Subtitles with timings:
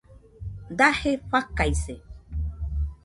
[0.77, 1.93] Daje fakaise